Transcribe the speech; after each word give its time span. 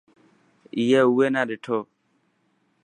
اي 0.77 0.85
اوئي 1.01 1.27
نا 1.33 1.41
ڏٺو. 1.49 1.77